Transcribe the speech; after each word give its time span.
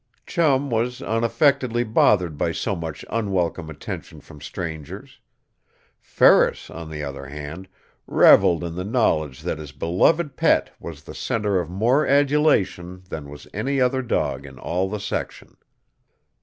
Chum 0.25 0.71
was 0.71 1.03
unaffectedly 1.03 1.83
bothered 1.83 2.35
by 2.35 2.53
so 2.53 2.75
much 2.75 3.05
unwelcome 3.11 3.69
attention 3.69 4.19
from 4.19 4.41
strangers. 4.41 5.19
Ferris, 5.99 6.71
on 6.71 6.89
the 6.89 7.03
other 7.03 7.27
hand, 7.27 7.67
reveled 8.07 8.63
in 8.63 8.73
the 8.73 8.83
knowledge 8.83 9.43
that 9.43 9.59
his 9.59 9.71
beloved 9.71 10.35
pet 10.35 10.71
was 10.79 11.03
the 11.03 11.13
center 11.13 11.59
of 11.59 11.69
more 11.69 12.07
adulation 12.07 13.03
than 13.09 13.29
was 13.29 13.45
any 13.53 13.79
other 13.79 14.01
dog 14.01 14.43
in 14.43 14.57
all 14.57 14.89
the 14.89 14.99
section. 14.99 15.55